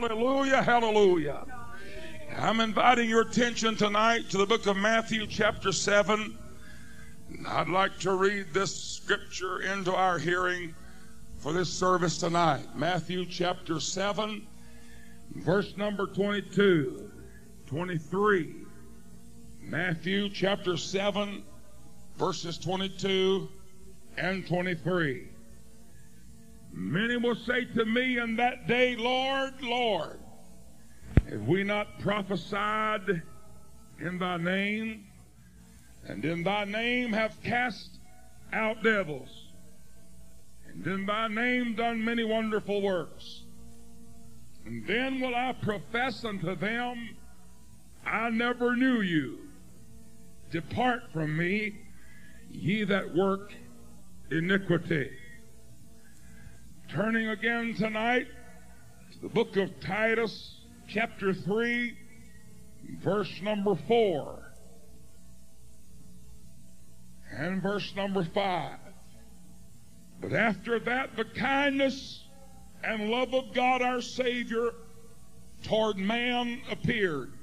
[0.00, 1.44] Hallelujah, hallelujah.
[2.36, 6.38] I'm inviting your attention tonight to the book of Matthew, chapter 7.
[7.48, 10.72] I'd like to read this scripture into our hearing
[11.38, 12.64] for this service tonight.
[12.76, 14.46] Matthew, chapter 7,
[15.34, 17.10] verse number 22,
[17.66, 18.54] 23.
[19.62, 21.42] Matthew, chapter 7,
[22.16, 23.48] verses 22
[24.16, 25.26] and 23.
[26.72, 30.20] Many will say to me in that day, Lord, Lord,
[31.28, 33.22] have we not prophesied
[34.00, 35.06] in thy name?
[36.06, 37.98] And in thy name have cast
[38.52, 39.48] out devils?
[40.68, 43.42] And in thy name done many wonderful works?
[44.64, 47.16] And then will I profess unto them,
[48.06, 49.38] I never knew you.
[50.50, 51.78] Depart from me,
[52.50, 53.52] ye that work
[54.30, 55.10] iniquity.
[56.88, 58.26] Turning again tonight
[59.12, 60.56] to the book of Titus,
[60.88, 61.94] chapter 3,
[63.02, 64.52] verse number 4,
[67.30, 68.78] and verse number 5.
[70.22, 72.24] But after that, the kindness
[72.82, 74.70] and love of God our Savior
[75.64, 77.34] toward man appeared,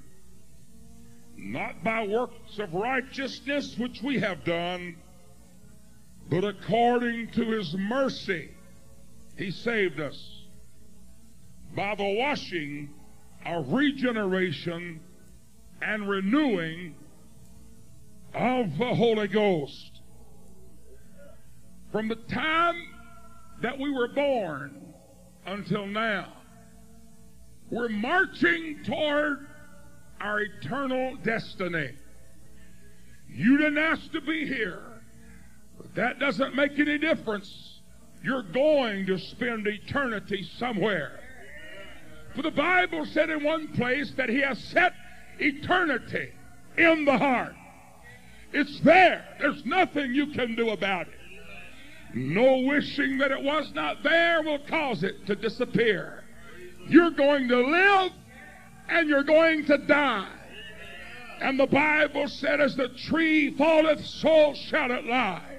[1.37, 4.95] not by works of righteousness which we have done,
[6.31, 8.49] but according to his mercy
[9.37, 10.43] he saved us
[11.75, 12.89] by the washing
[13.45, 14.99] of regeneration
[15.81, 16.95] and renewing
[18.33, 20.01] of the Holy Ghost.
[21.91, 22.75] From the time
[23.61, 24.93] that we were born
[25.45, 26.33] until now,
[27.69, 29.47] we're marching toward
[30.21, 31.91] our eternal destiny.
[33.29, 34.81] You didn't ask to be here,
[35.77, 37.74] but that doesn't make any difference
[38.25, 41.19] you're going to spend eternity somewhere.
[42.35, 44.93] For the Bible said in one place that He has set
[45.37, 46.31] eternity
[46.75, 47.53] in the heart.
[48.51, 49.23] It's there.
[49.39, 51.13] There's nothing you can do about it.
[52.15, 56.23] No wishing that it was not there will cause it to disappear.
[56.87, 58.11] You're going to live
[58.89, 60.29] and you're going to die.
[61.41, 65.54] And the Bible said, as the tree falleth, so shall it lie.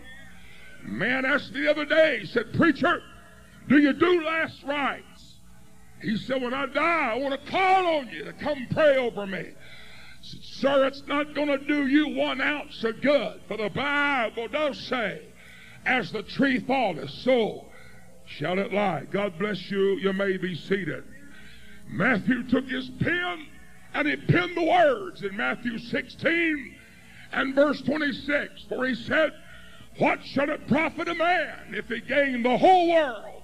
[0.86, 3.02] Man asked me the other day, he said, Preacher,
[3.68, 5.34] do you do last rites?
[6.00, 9.26] He said, When I die, I want to call on you to come pray over
[9.26, 9.50] me.
[10.22, 13.40] Said, Sir, it's not going to do you one ounce of good.
[13.48, 15.22] For the Bible does say,
[15.84, 17.64] As the tree falleth, so
[18.26, 19.04] shall it lie.
[19.10, 19.96] God bless you.
[19.96, 21.04] You may be seated.
[21.88, 23.46] Matthew took his pen
[23.94, 26.74] and he penned the words in Matthew 16
[27.32, 29.32] and verse 26, for he said,
[29.98, 33.42] what shall it profit a man if he gain the whole world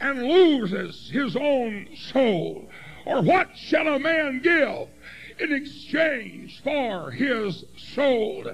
[0.00, 2.68] and loses his own soul?
[3.06, 4.88] Or what shall a man give
[5.38, 8.44] in exchange for his soul?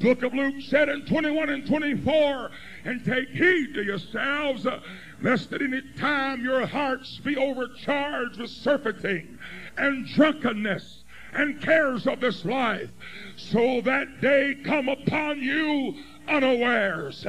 [0.00, 2.50] Book of Luke said in 21 and 24,
[2.84, 4.80] and take heed to yourselves, uh,
[5.22, 9.38] lest at any time your hearts be overcharged with surfeiting
[9.76, 12.90] and drunkenness and cares of this life,
[13.36, 15.94] so that day come upon you
[16.28, 17.26] unawares.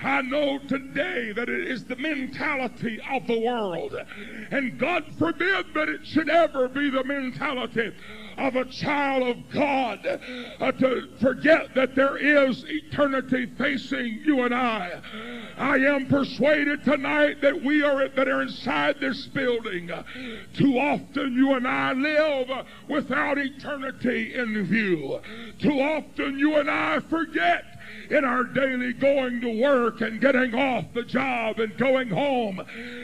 [0.00, 3.94] I know today that it is the mentality of the world.
[4.50, 7.92] And God forbid that it should ever be the mentality
[8.38, 10.20] of a child of God
[10.60, 15.00] uh, to forget that there is eternity facing you and I.
[15.56, 19.90] I am persuaded tonight that we are that are inside this building.
[20.54, 25.20] Too often you and I live without eternity in view.
[25.58, 27.77] Too often you and I forget
[28.10, 32.60] in our daily going to work and getting off the job and going home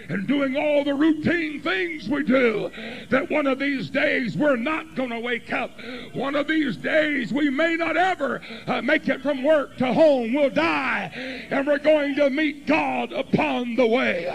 [0.08, 2.70] and doing all the routine things we do,
[3.10, 5.70] that one of these days we're not going to wake up.
[6.12, 10.32] One of these days we may not ever uh, make it from work to home.
[10.32, 11.10] We'll die
[11.50, 14.34] and we're going to meet God upon the way.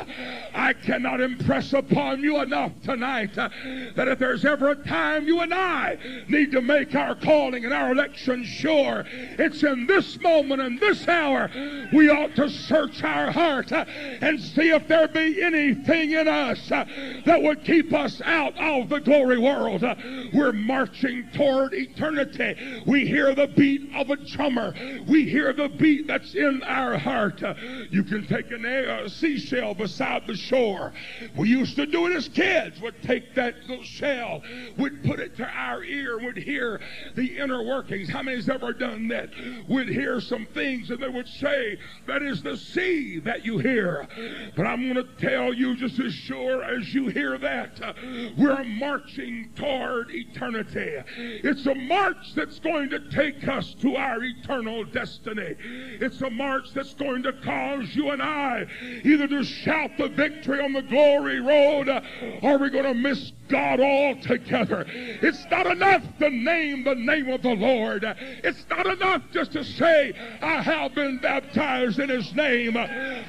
[0.54, 3.50] I cannot impress upon you enough tonight uh,
[3.96, 5.98] that if there's ever a time you and I
[6.28, 11.08] need to make our calling and our election sure, it's in this moment in this
[11.08, 11.50] hour,
[11.94, 13.86] we ought to search our heart uh,
[14.22, 16.86] and see if there be anything in us uh,
[17.26, 19.84] that would keep us out of the glory world.
[19.84, 19.96] Uh,
[20.34, 22.84] we're marching toward eternity.
[22.86, 24.74] We hear the beat of a drummer.
[25.08, 27.42] We hear the beat that's in our heart.
[27.90, 30.94] You can take a seashell beside the shore.
[31.36, 32.82] We used to do it as kids.
[32.82, 34.44] We'd take that little shell,
[34.78, 36.80] we'd put it to our ear, we'd hear
[37.16, 38.10] the inner workings.
[38.10, 39.30] How many's ever done that?
[39.68, 44.08] We'd hear some things and they would say, that is the sea that you hear.
[44.56, 47.94] But I'm going to tell you just as sure as you hear that, uh,
[48.38, 50.98] we're marching toward eternity.
[51.18, 55.56] It's a march that's going to take us to our eternal destiny.
[56.00, 58.68] It's a march that's going to cause you and I
[59.04, 62.02] either to shout the victory on the glory road uh,
[62.42, 64.86] or we're going to miss God altogether.
[64.88, 68.06] It's not enough to name the name of the Lord.
[68.44, 72.74] It's not enough just to say, I have been baptized in His name.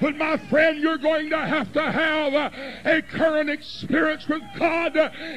[0.01, 2.35] But my friend, you're going to have to have
[2.85, 4.93] a current experience with God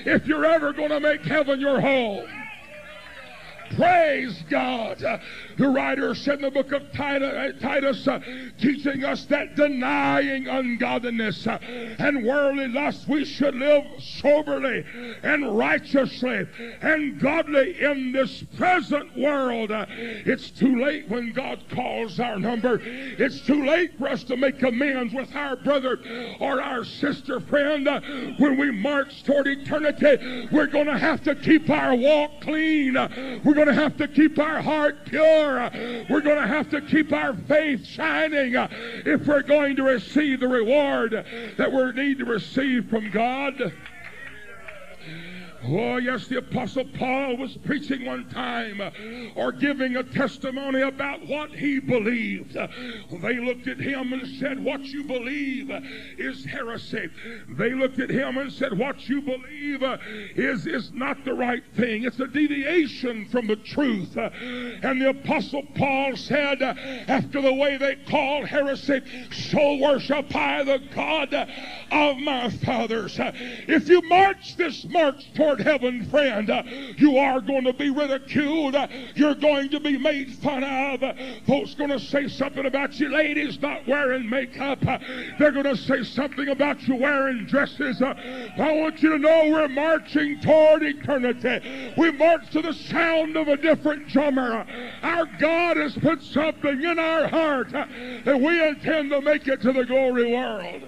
[0.06, 2.43] if you're ever going to make heaven your home.
[3.76, 5.22] Praise God.
[5.58, 8.20] The writer said in the book of Titus, uh,
[8.60, 11.58] teaching us that denying ungodliness uh,
[12.00, 14.86] and worldly lust, we should live soberly
[15.24, 16.48] and righteously
[16.82, 19.72] and godly in this present world.
[19.72, 22.80] Uh, it's too late when God calls our number.
[22.84, 26.00] It's too late for us to make amends with our brother
[26.40, 27.88] or our sister friend.
[28.38, 32.94] When we march toward eternity, we're going to have to keep our walk clean.
[33.44, 35.70] We're going to have to keep our heart pure.
[36.10, 38.68] We're going to have to keep our faith shining uh,
[39.06, 41.26] if we're going to receive the reward
[41.58, 43.72] that we need to receive from God.
[45.66, 48.92] Oh, yes, the Apostle Paul was preaching one time uh,
[49.36, 52.58] or giving a testimony about what he believed.
[52.58, 52.68] Uh,
[53.22, 55.80] they looked at him and said, What you believe uh,
[56.18, 57.10] is heresy.
[57.48, 59.84] They looked at him and said, What you believe
[60.36, 62.04] is, is not the right thing.
[62.04, 64.18] It's a deviation from the truth.
[64.18, 69.02] And the Apostle Paul said, After the way they call heresy,
[69.32, 71.34] so worship I the God
[71.92, 73.16] of my fathers.
[73.18, 76.64] if you march this march toward heaven, friend, uh,
[76.98, 78.76] you are going to be ridiculed.
[78.76, 81.04] Uh, you're going to be made fun of.
[81.04, 81.14] Uh,
[81.48, 84.80] folks going to say something about you ladies not wearing makeup.
[85.40, 88.02] They're going to say something about you wearing dresses.
[88.02, 91.94] I want you to know we're marching toward eternity.
[91.98, 94.66] We march to the sound of a different drummer.
[95.02, 99.74] Our God has put something in our heart that we intend to make it to
[99.74, 100.84] the glory world.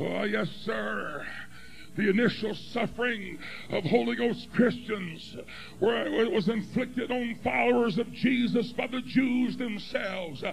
[0.00, 1.26] Oh, yes, sir
[1.98, 3.36] the initial suffering
[3.70, 5.36] of Holy Ghost Christians
[5.80, 10.44] where it was inflicted on followers of Jesus by the Jews themselves.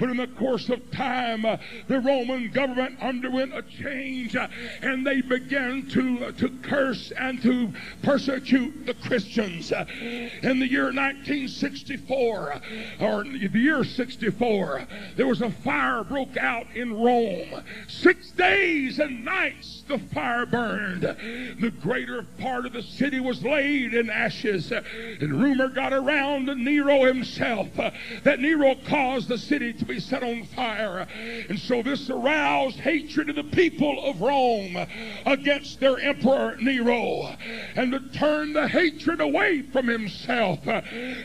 [0.00, 1.42] But in the course of time,
[1.86, 4.36] the Roman government underwent a change
[4.82, 7.72] and they began to, to curse and to
[8.02, 9.70] persecute the Christians.
[9.70, 12.60] In the year 1964,
[12.98, 14.86] or the year 64,
[15.16, 17.62] there was a fire broke out in Rome.
[17.86, 20.87] Six days and nights the fire burned.
[21.00, 24.72] The greater part of the city was laid in ashes.
[24.72, 27.90] And rumor got around to Nero himself uh,
[28.24, 31.06] that Nero caused the city to be set on fire.
[31.48, 34.76] And so this aroused hatred of the people of Rome
[35.26, 37.36] against their emperor Nero.
[37.76, 40.60] And to turn the hatred away from himself,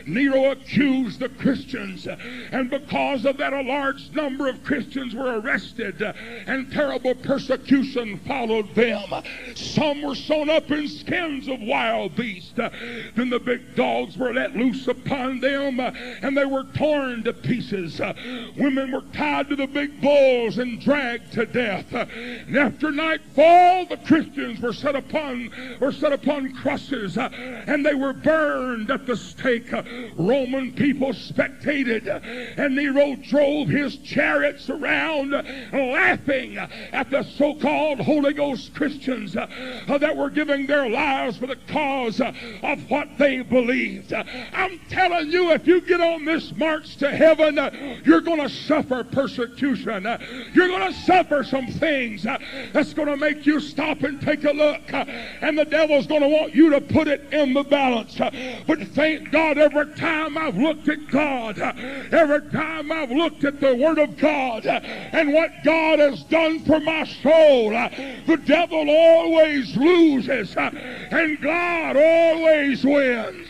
[0.06, 2.06] Nero accused the Christians.
[2.06, 8.74] And because of that, a large number of Christians were arrested and terrible persecution followed
[8.74, 9.10] them.
[9.56, 12.58] Some were sewn up in skins of wild beasts.
[12.58, 12.70] Uh,
[13.14, 15.90] then the big dogs were let loose upon them uh,
[16.22, 18.00] and they were torn to pieces.
[18.00, 18.14] Uh,
[18.56, 21.92] women were tied to the big bulls and dragged to death.
[21.92, 25.50] And after nightfall, the Christians were set upon
[25.80, 29.72] were set upon crosses and they were burned at the stake.
[30.16, 35.32] Roman people spectated and Nero drove his chariots around
[35.72, 39.43] laughing at the so-called Holy Ghost Christians uh,
[39.88, 42.32] Uh, that were giving their lives for the cause uh,
[42.62, 44.12] of what they believed.
[44.12, 47.70] Uh, I'm telling you, if you get on this march to heaven, uh,
[48.04, 50.06] you're going to suffer persecution.
[50.06, 50.18] Uh,
[50.52, 52.24] you're going to suffer some things
[52.72, 54.82] that's going to make you stop and take a look.
[54.92, 58.18] And the devil's going to want you to put it in the balance.
[58.66, 63.74] But thank God every time I've looked at God, every time I've looked at the
[63.74, 69.74] Word of God and what God has done for my soul, the devil always always
[69.76, 70.70] loses uh,
[71.10, 73.48] and God always wins.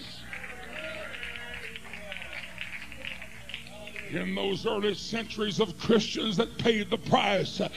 [4.11, 7.69] In those early centuries of Christians that paid the price, uh,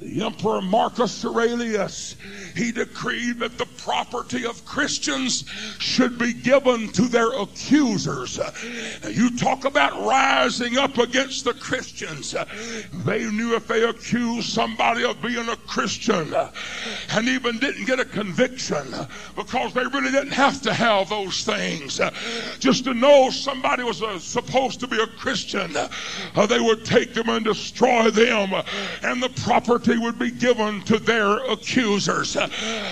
[0.00, 2.16] the Emperor Marcus Aurelius,
[2.56, 5.44] he decreed that the property of Christians
[5.78, 8.38] should be given to their accusers.
[9.08, 12.34] You talk about rising up against the Christians.
[13.04, 16.34] They knew if they accused somebody of being a Christian
[17.10, 18.86] and even didn't get a conviction
[19.36, 22.00] because they really didn't have to have those things.
[22.58, 27.14] Just to know somebody was uh, supposed to be a Christian, uh, they would take
[27.14, 28.52] them and destroy them,
[29.02, 32.36] and the property would be given to their accusers.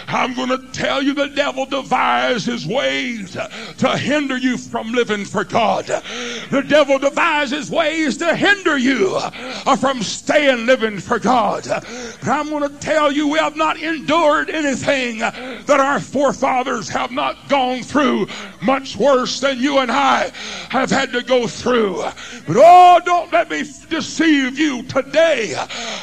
[0.08, 3.32] I'm going to tell you the devil devises ways
[3.78, 5.86] to hinder you from living for God.
[5.86, 11.64] The devil devises ways to hinder you uh, from staying living for God.
[11.66, 17.10] But I'm going to tell you we have not endured anything that our forefathers have
[17.10, 18.26] not gone through
[18.60, 20.30] much worse than you and I
[20.68, 22.02] have had to go through.
[22.46, 25.54] But oh, don't let me deceive you today.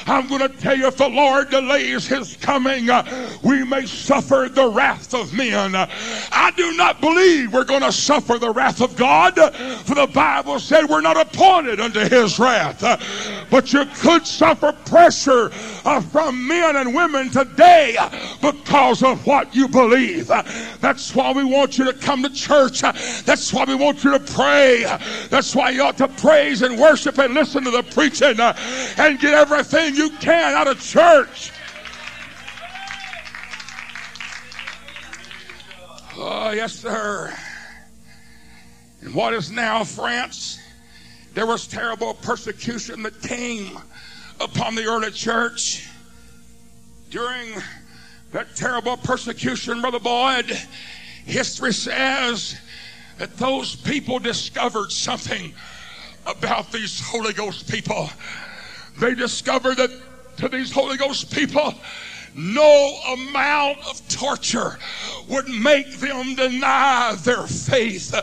[0.06, 4.50] I'm going to tell you if the Lord delays his coming, uh, we may suffer
[4.52, 5.76] the wrath of men.
[5.76, 9.36] I do not believe we're going to suffer the wrath of God,
[9.86, 12.82] for the Bible said we're not appointed unto his wrath.
[13.50, 15.52] But you could suffer pressure
[15.90, 17.98] uh, from men and women today
[18.42, 20.28] because of what you believe.
[20.28, 22.82] That's why we want you to come to church.
[22.82, 24.84] That's why we want you to pray.
[25.30, 29.34] That's why you ought to praise and worship and listen to the preaching and get
[29.34, 31.52] everything you can out of church.
[36.16, 37.34] Oh, yes, sir.
[39.02, 40.60] And what is now France?
[41.34, 43.80] There was terrible persecution that came
[44.40, 45.88] upon the early church.
[47.10, 47.54] During
[48.32, 50.58] that terrible persecution, Brother Boyd,
[51.26, 52.60] history says
[53.18, 55.54] that those people discovered something
[56.26, 58.10] about these Holy Ghost people.
[59.00, 59.92] They discovered that
[60.38, 61.74] to these Holy Ghost people,
[62.36, 64.78] no amount of torture
[65.28, 68.14] would make them deny their faith.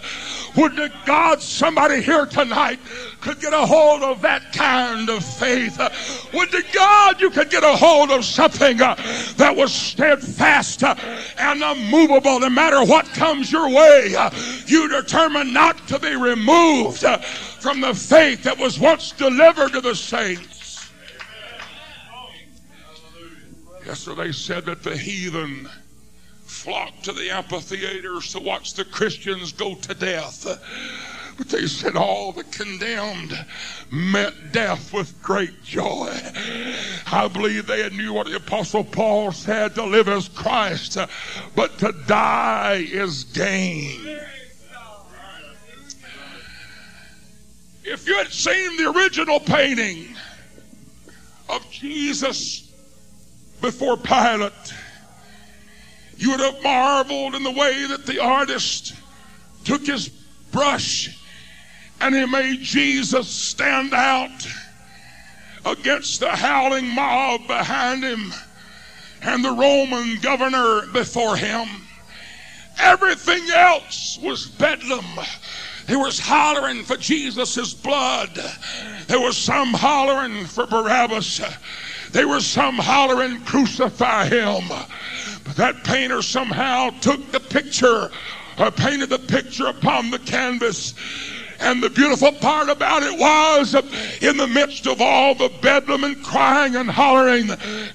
[0.56, 2.78] Would to God somebody here tonight
[3.20, 5.78] could get a hold of that kind of faith?
[6.32, 8.94] Would to God you could get a hold of something uh,
[9.36, 10.94] that was steadfast uh,
[11.38, 14.14] and unmovable no matter what comes your way?
[14.16, 14.30] Uh,
[14.66, 17.04] you determined not to be removed
[17.60, 20.55] from the faith that was once delivered to the saints.
[23.86, 25.68] Yesterday said that the heathen
[26.44, 30.44] flocked to the amphitheaters to watch the Christians go to death.
[31.38, 33.46] But they said all the condemned
[33.92, 36.10] met death with great joy.
[37.12, 40.98] I believe they knew what the Apostle Paul said to live as Christ,
[41.54, 44.18] but to die is gain.
[47.84, 50.16] If you had seen the original painting
[51.48, 52.65] of Jesus
[53.60, 54.52] before Pilate,
[56.16, 58.94] you would have marveled in the way that the artist
[59.64, 60.08] took his
[60.52, 61.16] brush
[62.00, 64.46] and he made Jesus stand out
[65.64, 68.32] against the howling mob behind him
[69.22, 71.66] and the Roman governor before him.
[72.78, 75.04] Everything else was bedlam.
[75.86, 78.38] There was hollering for Jesus' blood.
[79.06, 81.40] There was some hollering for Barabbas.
[82.12, 84.68] There was some hollering, crucify him.
[85.44, 88.10] But that painter somehow took the picture,
[88.58, 90.94] or painted the picture upon the canvas.
[91.58, 93.74] And the beautiful part about it was,
[94.22, 97.48] in the midst of all the bedlam and crying and hollering,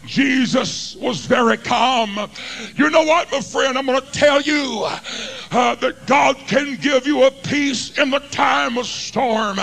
[0.06, 2.30] Jesus was very calm.
[2.76, 3.78] You know what, my friend?
[3.78, 4.88] I'm going to tell you
[5.52, 9.60] uh, that God can give you a peace in the time of storm.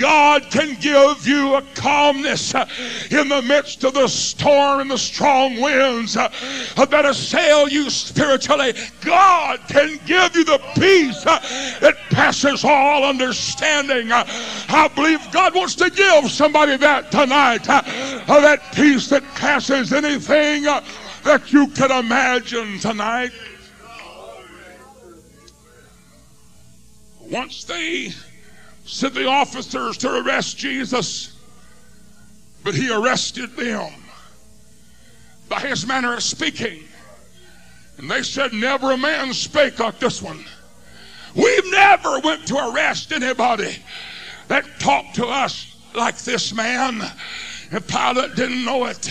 [0.00, 2.66] God can give you a calmness uh,
[3.10, 6.28] in the midst of the storm and the strong winds uh,
[6.76, 8.72] that assail you spiritually.
[9.02, 11.38] God can give you the peace uh,
[11.80, 14.10] that passes all understanding.
[14.10, 17.64] I believe God wants to give somebody that tonight.
[17.64, 23.32] That peace that passes anything that you can imagine tonight.
[27.20, 28.12] Once they
[28.90, 31.36] sent the officers to arrest Jesus,
[32.64, 33.92] but he arrested them
[35.48, 36.82] by his manner of speaking.
[37.98, 40.44] And they said, Never a man spake like this one.
[41.36, 43.76] We've never went to arrest anybody
[44.48, 47.00] that talked to us like this man.
[47.70, 49.08] And Pilate didn't know it.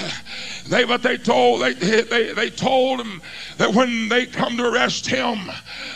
[0.68, 3.22] They, but they told they, they, they told him
[3.58, 5.50] that when they come to arrest him,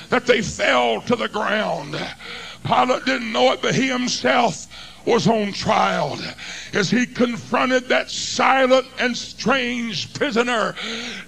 [0.10, 1.98] that they fell to the ground.
[2.63, 4.67] Pilate didn't know it, but he himself
[5.06, 6.18] was on trial
[6.74, 10.76] as he confronted that silent and strange prisoner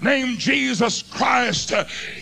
[0.01, 1.74] named Jesus Christ.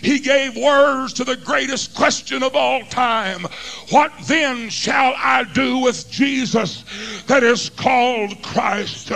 [0.02, 3.46] He gave words to the greatest question of all time.
[3.90, 6.84] What then shall I do with Jesus
[7.26, 9.10] that is called Christ?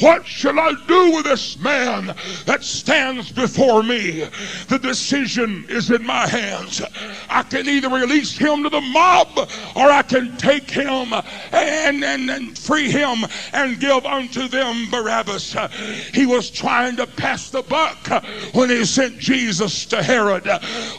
[0.00, 2.14] What shall I do with this man
[2.46, 4.28] that stands before me?
[4.68, 6.82] The decision is in my hands.
[7.28, 11.12] I can either release him to the mob or I can take him
[11.52, 15.56] and, and, and free him and give unto them Barabbas.
[16.12, 20.48] He was trying to pass the buck when he sent Jesus to Herod.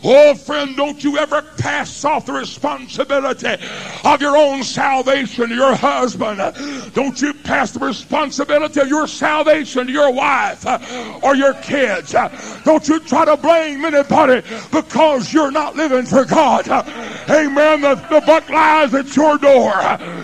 [0.04, 3.56] Oh, friend, don't you ever pass off the responsibility
[4.04, 6.94] of your own salvation your husband.
[6.94, 12.14] Don't you pass the responsibility of your salvation to your wife uh, or your kids.
[12.14, 12.30] Uh,
[12.66, 16.68] don't you try to blame anybody because you're not living for God.
[16.68, 16.84] Uh,
[17.30, 17.82] amen.
[17.82, 19.74] The, the buck lies at your door.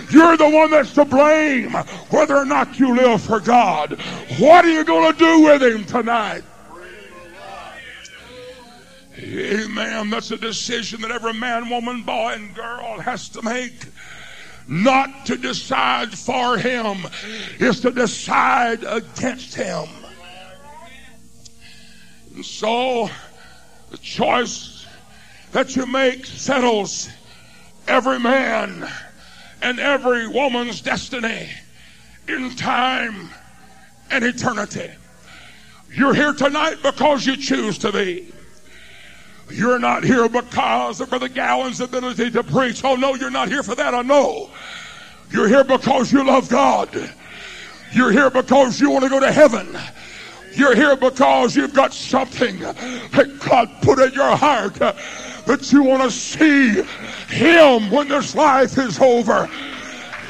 [0.09, 1.73] You're the one that's to blame
[2.09, 3.99] whether or not you live for God.
[4.39, 6.43] What are you going to do with him tonight?
[9.23, 10.09] Amen.
[10.09, 13.85] That's a decision that every man, woman, boy, and girl has to make.
[14.71, 17.05] Not to decide for him
[17.59, 19.89] is to decide against him.
[22.33, 23.09] And so,
[23.89, 24.87] the choice
[25.51, 27.09] that you make settles
[27.85, 28.89] every man
[29.61, 31.49] and every woman's destiny
[32.29, 33.29] in time
[34.09, 34.89] and eternity.
[35.93, 38.31] You're here tonight because you choose to be.
[39.51, 42.83] You're not here because of Brother Gowan's ability to preach.
[42.83, 43.93] Oh no, you're not here for that.
[43.93, 44.49] I know.
[45.29, 46.89] You're here because you love God.
[47.93, 49.77] You're here because you want to go to heaven.
[50.53, 56.03] You're here because you've got something that God put in your heart that you want
[56.03, 56.83] to see
[57.27, 59.49] Him when this life is over.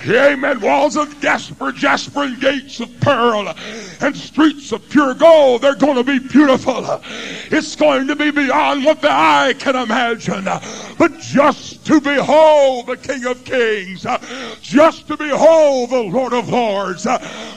[0.08, 0.60] Amen.
[0.60, 3.54] Walls of jasper, jasper, and gates of pearl,
[4.02, 5.62] and streets of pure gold.
[5.62, 7.02] They're going to be beautiful.
[7.52, 10.46] It's going to be beyond what the eye can imagine.
[10.98, 14.06] But just to behold the King of Kings,
[14.62, 17.06] just to behold the Lord of Lords,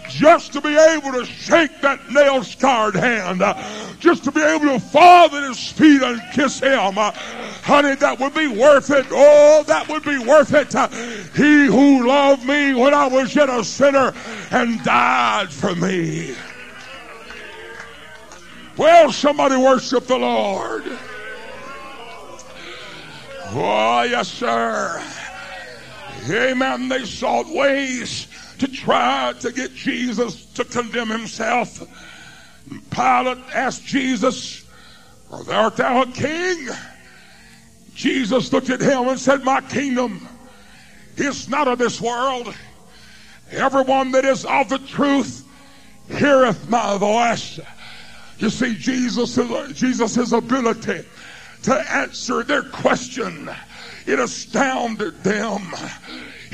[0.08, 3.42] just to be able to shake that nail scarred hand,
[4.04, 6.98] just to be able to fall at his feet and kiss him.
[6.98, 7.10] Uh,
[7.62, 9.06] honey, that would be worth it.
[9.10, 10.74] Oh, that would be worth it.
[10.74, 10.88] Uh,
[11.34, 14.12] he who loved me when I was yet a sinner
[14.50, 16.36] and died for me.
[18.76, 20.84] Well, somebody worship the Lord.
[23.56, 25.02] Oh, yes, sir.
[26.28, 26.88] Amen.
[26.88, 28.26] They sought ways
[28.58, 31.86] to try to get Jesus to condemn himself.
[32.90, 34.64] Pilate asked Jesus,
[35.30, 36.68] Art thou a king?
[37.94, 40.26] Jesus looked at him and said, My kingdom
[41.16, 42.54] is not of this world.
[43.50, 45.46] Everyone that is of the truth
[46.08, 47.60] heareth my voice.
[48.38, 49.38] You see, Jesus,
[49.74, 51.04] Jesus' ability
[51.62, 53.48] to answer their question,
[54.06, 55.62] it astounded them.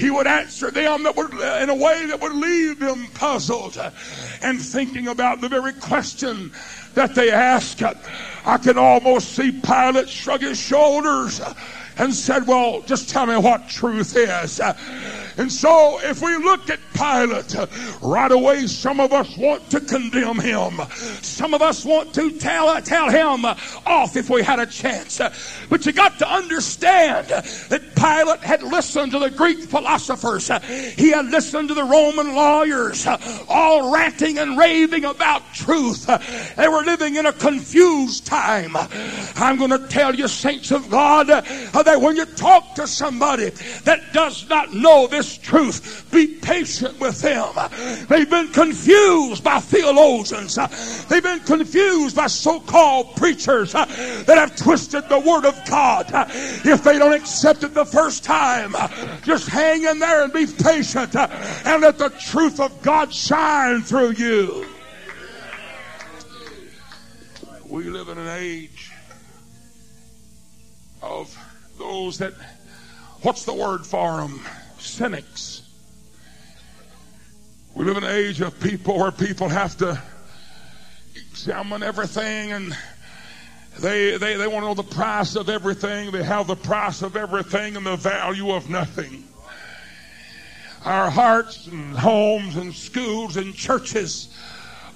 [0.00, 3.78] He would answer them that would, uh, in a way that would leave them puzzled
[4.40, 6.52] and thinking about the very question
[6.94, 7.82] that they asked.
[8.46, 11.42] I can almost see Pilate shrug his shoulders
[11.98, 14.58] and said, Well, just tell me what truth is.
[15.40, 17.56] And so, if we look at Pilate,
[18.02, 20.78] right away, some of us want to condemn him.
[21.22, 23.46] Some of us want to tell, tell him
[23.86, 25.18] off if we had a chance.
[25.70, 30.50] But you got to understand that Pilate had listened to the Greek philosophers.
[30.98, 33.06] He had listened to the Roman lawyers,
[33.48, 36.04] all ranting and raving about truth.
[36.56, 38.76] They were living in a confused time.
[39.36, 43.48] I'm going to tell you, saints of God, that when you talk to somebody
[43.84, 47.52] that does not know this truth, be patient with them.
[48.08, 50.56] They've been confused by theologians.
[51.06, 53.88] They've been confused by so-called preachers that
[54.26, 56.06] have twisted the word of God.
[56.64, 58.74] If they don't accept it the first time,
[59.22, 64.12] just hang in there and be patient and let the truth of God shine through
[64.12, 64.66] you.
[67.66, 68.90] We live in an age
[71.02, 71.34] of
[71.78, 72.34] those that,
[73.22, 74.40] what's the word for them?
[74.80, 75.62] Cynics.
[77.74, 80.00] We live in an age of people where people have to
[81.14, 82.76] examine everything and
[83.78, 86.10] they, they, they want to know the price of everything.
[86.10, 89.24] They have the price of everything and the value of nothing.
[90.84, 94.36] Our hearts and homes and schools and churches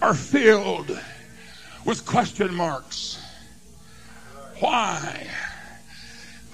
[0.03, 0.99] are filled
[1.85, 3.23] with question marks.
[4.61, 5.27] Why?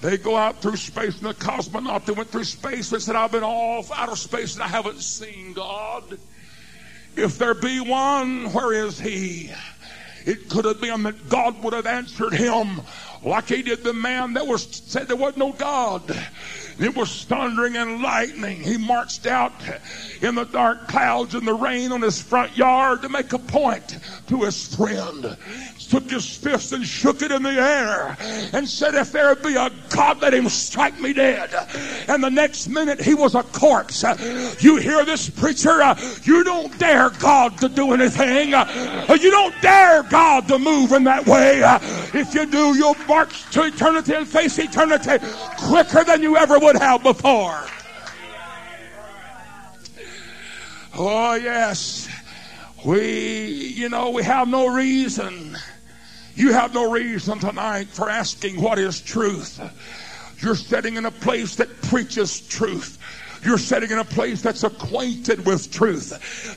[0.01, 3.31] They go out through space, and the cosmonaut that went through space they said, I've
[3.31, 6.17] been off out of space and I haven't seen God.
[7.15, 9.51] If there be one, where is he?
[10.25, 12.81] It could have been that God would have answered him
[13.23, 16.03] like he did the man that was said there was no God.
[16.79, 18.61] It was thundering and lightning.
[18.61, 19.53] He marched out
[20.21, 23.97] in the dark clouds and the rain on his front yard to make a point
[24.27, 25.37] to his friend
[25.91, 28.15] took his fist and shook it in the air
[28.53, 31.53] and said, If there be a God, let him strike me dead.
[32.07, 34.05] And the next minute he was a corpse.
[34.63, 35.83] You hear this preacher?
[36.23, 38.51] You don't dare God to do anything.
[38.51, 41.61] You don't dare God to move in that way.
[42.17, 45.17] If you do, you'll march to eternity and face eternity
[45.57, 47.61] quicker than you ever would have before.
[50.97, 52.07] Oh, yes.
[52.85, 55.57] We, you know, we have no reason
[56.41, 59.61] you have no reason tonight for asking what is truth.
[60.39, 62.97] You're sitting in a place that preaches truth.
[63.43, 66.13] You're sitting in a place that's acquainted with truth.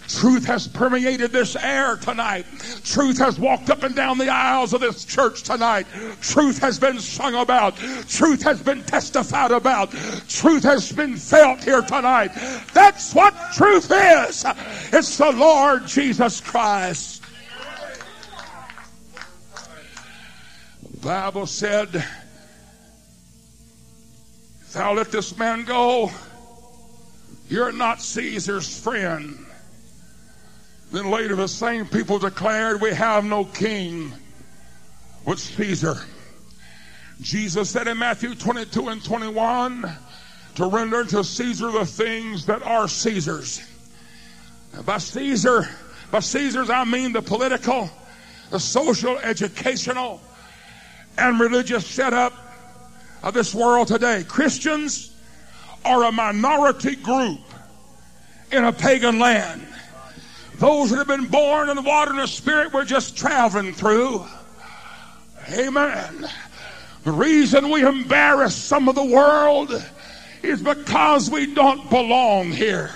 [0.08, 2.46] Truth has permeated this air tonight.
[2.84, 5.86] Truth has walked up and down the aisles of this church tonight.
[6.20, 7.76] Truth has been sung about.
[8.08, 9.90] Truth has been testified about.
[10.28, 12.32] Truth has been felt here tonight.
[12.72, 14.44] That's what truth is.
[14.92, 17.23] It's the Lord Jesus Christ.
[21.04, 21.94] Bible said,
[24.62, 26.10] if thou let this man go,
[27.50, 29.38] you're not Caesar's friend.
[30.92, 34.14] Then later the same people declared, we have no king
[35.26, 35.96] but Caesar.
[37.20, 39.94] Jesus said in Matthew 22 and 21
[40.54, 43.62] to render to Caesar the things that are Caesar's.
[44.86, 45.68] By Caesar,
[46.10, 47.90] by Caesar's I mean the political,
[48.48, 50.22] the social, educational,
[51.18, 52.32] and religious setup
[53.22, 54.24] of this world today.
[54.24, 55.14] Christians
[55.84, 57.40] are a minority group
[58.52, 59.66] in a pagan land.
[60.56, 64.24] Those that have been born in the water and the spirit we're just traveling through.
[65.52, 66.28] Amen.
[67.04, 69.84] The reason we embarrass some of the world
[70.42, 72.90] is because we don't belong here.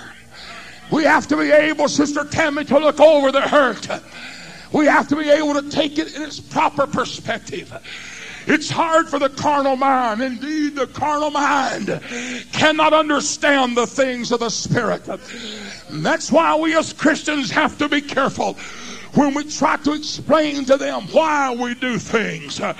[0.91, 3.87] We have to be able, Sister Tammy, to look over the hurt.
[4.71, 7.71] We have to be able to take it in its proper perspective.
[8.47, 10.21] It's hard for the carnal mind.
[10.21, 12.01] Indeed, the carnal mind
[12.51, 15.07] cannot understand the things of the Spirit.
[15.07, 18.57] And that's why we as Christians have to be careful
[19.13, 22.59] when we try to explain to them why we do things.
[22.59, 22.73] Uh,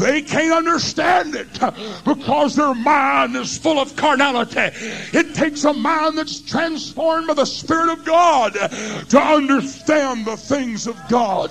[0.00, 1.70] they can't understand it uh,
[2.04, 4.70] because their mind is full of carnality.
[5.12, 10.36] It takes a mind that's transformed by the Spirit of God uh, to understand the
[10.36, 11.50] things of God.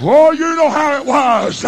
[0.00, 1.64] Oh, you know how it was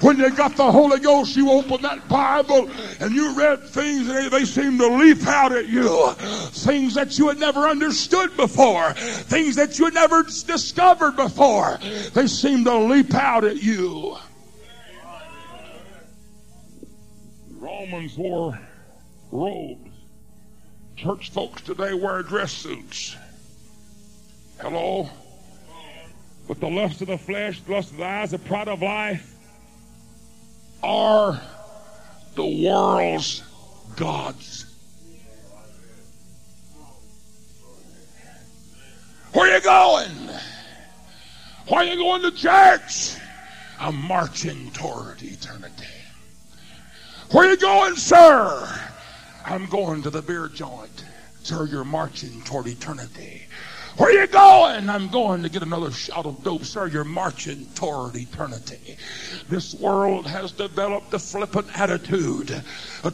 [0.00, 4.30] when you got the Holy Ghost, you opened that Bible and you read things and
[4.30, 6.12] they seemed to leap out at you.
[6.50, 11.78] Things that you had never understood before, things that you had never discovered before.
[12.14, 14.16] They seem to leap out at you.
[17.58, 18.58] Romans wore
[19.30, 19.90] robes.
[20.96, 23.16] Church folks today wear dress suits.
[24.60, 25.08] Hello?
[26.46, 29.34] But the lust of the flesh, the lust of the eyes, the pride of life
[30.82, 31.40] are
[32.34, 33.42] the world's
[33.96, 34.66] gods.
[39.32, 40.36] Where are you going?
[41.68, 43.16] Why are you going to church?
[43.78, 45.84] I'm marching toward eternity.
[47.30, 48.68] Where are you going, sir?
[49.46, 51.04] I'm going to the beer joint.
[51.42, 53.42] Sir, you're marching toward eternity.
[53.96, 54.88] Where are you going?
[54.88, 56.64] I'm going to get another shot of dope.
[56.64, 58.96] Sir, you're marching toward eternity.
[59.48, 62.62] This world has developed a flippant attitude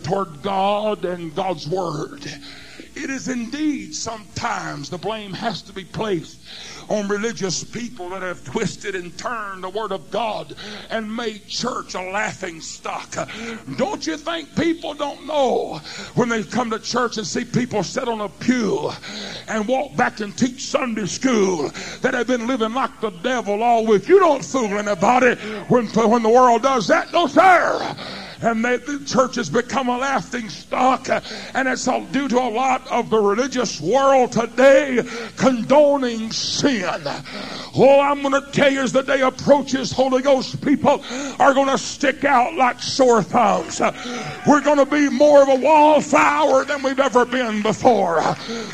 [0.02, 2.24] toward God and God's Word.
[2.96, 6.40] It is indeed sometimes the blame has to be placed
[6.88, 10.56] on religious people that have twisted and turned the Word of God
[10.88, 13.14] and made church a laughing stock.
[13.76, 15.78] Don't you think people don't know
[16.14, 18.90] when they come to church and see people sit on a pew
[19.48, 23.84] and walk back and teach Sunday school that have been living like the devil all
[23.84, 24.08] week?
[24.08, 25.34] You don't fool anybody
[25.68, 27.12] when, when the world does that.
[27.12, 31.08] No, sir and they, the church has become a laughing stock,
[31.54, 35.02] and it's all due to a lot of the religious world today
[35.36, 36.88] condoning sin.
[37.78, 41.04] Oh, I'm going to tell you as the day approaches, Holy Ghost people
[41.38, 43.80] are going to stick out like sore thumbs.
[44.46, 48.22] We're going to be more of a wallflower than we've ever been before.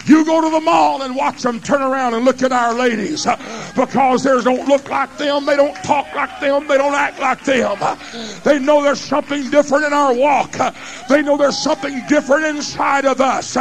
[0.07, 3.27] You go to the mall and watch them turn around and look at our ladies
[3.75, 7.43] because they don't look like them, they don't talk like them, they don't act like
[7.45, 7.99] them.
[8.45, 10.55] They know there's something different in our walk.
[11.09, 13.57] They know there's something different inside of us.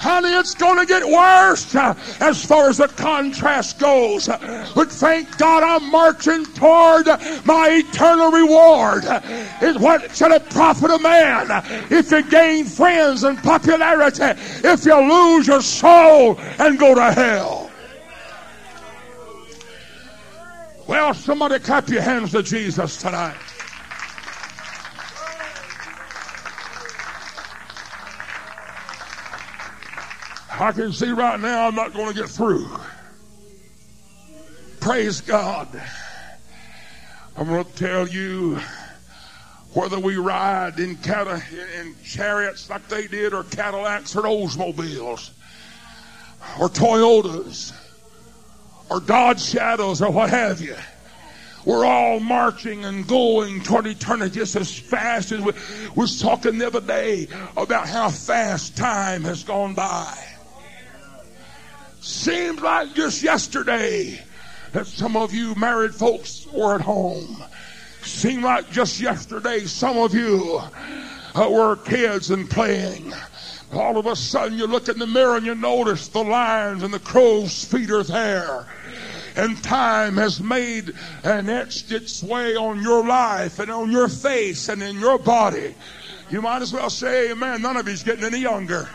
[0.00, 4.28] Honey, it's going to get worse uh, as far as the contrast goes.
[4.28, 7.04] But thank God I'm marching toward
[7.44, 9.04] my eternal reward.
[9.04, 9.20] Uh,
[9.60, 14.24] is what should it profit a man uh, if you gain friends and popularity,
[14.66, 17.70] if you lose your soul and go to hell?
[20.86, 23.49] Well, somebody clap your hands to Jesus tonight.
[30.60, 32.68] I can see right now I'm not going to get through.
[34.78, 35.68] Praise God.
[37.34, 38.60] I'm going to tell you
[39.72, 45.30] whether we ride in, in chariots like they did, or Cadillacs, or Oldsmobiles,
[46.60, 47.72] or Toyotas,
[48.90, 50.76] or Dodge Shadows, or what have you.
[51.64, 55.52] We're all marching and going toward eternity just as fast as we
[55.96, 60.29] was talking the other day about how fast time has gone by.
[62.20, 64.22] Seems like just yesterday
[64.72, 67.42] that some of you married folks were at home.
[68.02, 70.60] Seemed like just yesterday some of you
[71.34, 73.14] uh, were kids and playing.
[73.72, 76.92] All of a sudden you look in the mirror and you notice the lines and
[76.92, 78.66] the crow's feet are there.
[79.34, 80.92] And time has made
[81.24, 85.74] and etched its way on your life and on your face and in your body.
[86.28, 87.62] You might as well say, Amen.
[87.62, 88.90] None of you's getting any younger.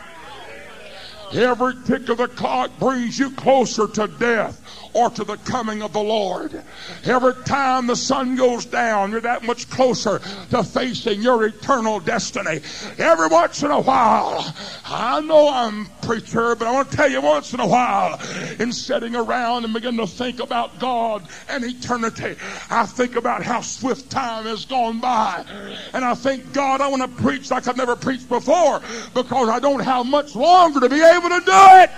[1.32, 4.62] Every tick of the clock brings you closer to death
[4.96, 6.62] or to the coming of the Lord.
[7.04, 12.60] Every time the sun goes down, you're that much closer to facing your eternal destiny.
[12.96, 14.54] Every once in a while,
[14.86, 18.18] I know I'm preacher, but I want to tell you once in a while,
[18.58, 22.36] in sitting around and begin to think about God and eternity,
[22.70, 25.44] I think about how swift time has gone by.
[25.92, 28.80] And I think, God, I want to preach like I've never preached before
[29.14, 31.90] because I don't have much longer to be able to do it.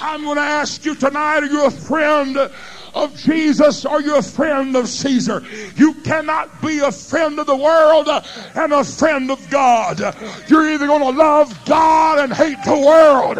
[0.00, 2.50] I'm going to ask you tonight, are you a friend
[2.94, 5.42] of Jesus or you're a friend of Caesar.
[5.76, 8.08] You cannot be a friend of the world
[8.54, 10.00] and a friend of God.
[10.48, 13.38] You're either going to love God and hate the world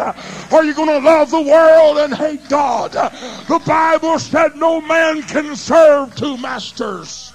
[0.53, 2.93] or you're going to love the world and hate God.
[2.93, 7.32] The Bible said no man can serve two masters.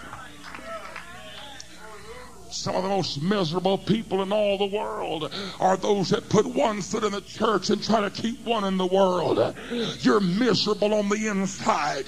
[2.58, 6.82] Some of the most miserable people in all the world are those that put one
[6.82, 9.56] foot in the church and try to keep one in the world.
[10.00, 12.08] You're miserable on the inside.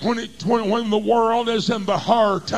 [0.00, 2.50] When, it, when, when the world is in the heart,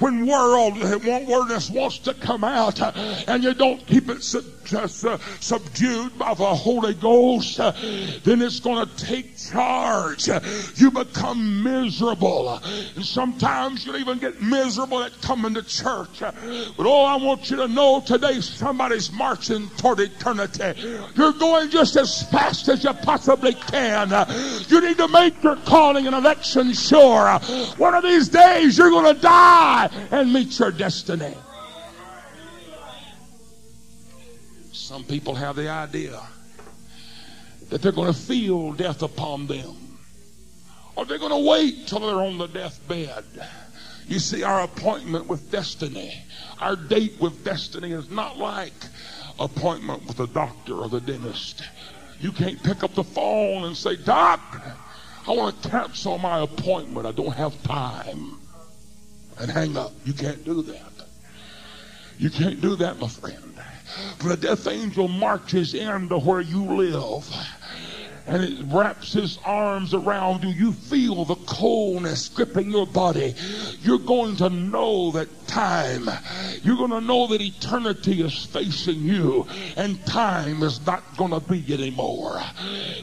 [0.00, 2.80] when world wordness wants to come out
[3.26, 4.20] and you don't keep it
[4.64, 10.28] just uh, subdued by the Holy Ghost, then it's going to take charge.
[10.76, 12.60] You become miserable.
[12.96, 16.20] And sometimes you even get miserable at coming to church.
[16.20, 20.74] But oh, I want you to know today somebody's marching toward eternity.
[21.14, 24.10] You're going just as fast as you possibly can.
[24.68, 27.38] You need to make your calling and election sure.
[27.78, 31.34] One of these days you're going to die and meet your destiny.
[34.72, 36.20] Some people have the idea
[37.70, 39.76] that they're going to feel death upon them.
[40.94, 43.24] Or they're going to wait till they're on the deathbed.
[44.06, 46.22] You see, our appointment with destiny,
[46.60, 48.72] our date with destiny is not like
[49.38, 51.62] appointment with the doctor or the dentist.
[52.20, 54.40] You can't pick up the phone and say, Doc,
[55.26, 57.06] I want to cancel my appointment.
[57.06, 58.38] I don't have time.
[59.38, 59.92] And hang up.
[60.04, 60.92] You can't do that.
[62.18, 63.60] You can't do that, my friend.
[64.18, 67.28] For the death angel marches into where you live
[68.26, 70.50] and it wraps his arms around you.
[70.50, 73.34] You feel the coldness gripping your body.
[73.80, 76.08] You're going to know that time,
[76.62, 81.40] you're going to know that eternity is facing you and time is not going to
[81.40, 82.42] be anymore.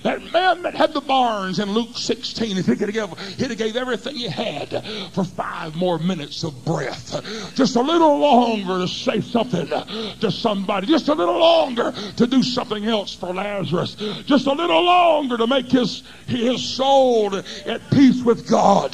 [0.04, 3.58] That man that had the barns in Luke 16, if he could have, he'd have
[3.58, 7.22] gave everything he had for five more minutes of breath.
[7.56, 10.88] Just a little longer to say something to somebody.
[10.88, 13.96] Just a little longer to do something else for Lazarus.
[14.26, 18.94] Just a little longer to make his, his soul at peace with God.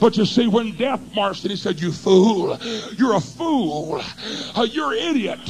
[0.00, 2.58] But you see, when death marched and he said, You fool,
[2.96, 4.02] you're a fool,
[4.70, 5.40] you're an idiot.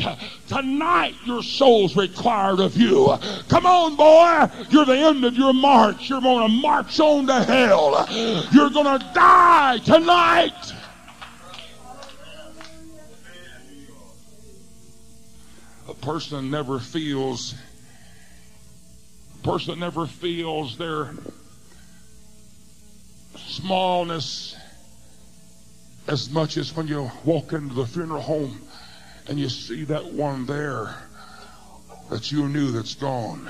[0.55, 3.13] Tonight, your soul's required of you.
[3.49, 6.09] Come on, boy, you're the end of your march.
[6.09, 8.07] You're going to march on to hell.
[8.53, 10.73] You're going to die tonight.
[15.89, 17.57] A person never feels
[19.35, 21.15] A person never feels their
[23.37, 24.55] smallness
[26.07, 28.61] as much as when you walk into the funeral home
[29.29, 30.95] and you see that one there
[32.11, 33.49] that you knew that's gone.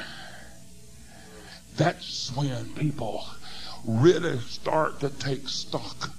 [1.76, 3.24] That's when people
[3.86, 6.10] really start to take stock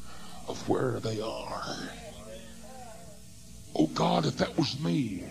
[0.47, 1.63] of where they are.
[3.73, 5.23] Oh God, if that was me,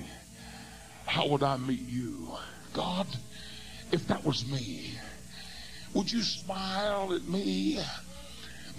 [1.07, 2.29] how would I meet you?
[2.73, 3.07] God,
[3.93, 4.93] if that was me,
[5.93, 7.81] would you smile at me?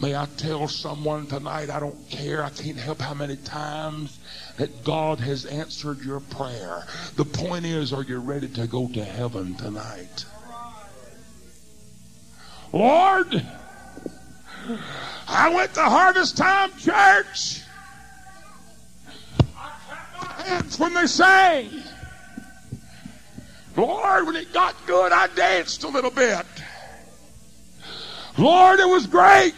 [0.02, 4.20] May I tell someone tonight, I don't care, I can't help how many times
[4.58, 6.86] that God has answered your prayer.
[7.16, 10.26] The point is, are you ready to go to heaven tonight?
[12.74, 13.42] Lord,
[15.30, 17.62] I went to Harvest Time Church.
[19.58, 21.70] I clapped my hands when they sang.
[23.78, 26.46] Lord, when it got good, I danced a little bit.
[28.38, 29.54] Lord, it was great.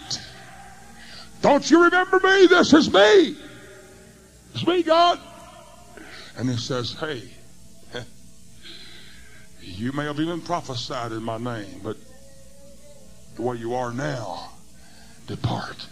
[1.42, 2.48] Don't you remember me?
[2.48, 3.38] This is me.
[4.54, 5.20] It's me, God.
[6.38, 7.24] And he says, Hey,
[9.62, 11.98] you may have even prophesied in my name, but
[13.36, 14.52] the way you are now,
[15.28, 15.88] depart.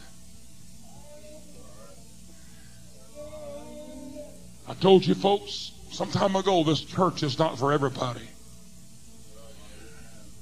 [4.68, 8.28] I told you folks some time ago this church is not for everybody.